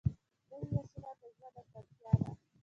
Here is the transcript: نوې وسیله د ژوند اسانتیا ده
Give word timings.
نوې 0.49 0.67
وسیله 0.75 1.11
د 1.19 1.21
ژوند 1.35 1.55
اسانتیا 1.59 2.11
ده 2.21 2.29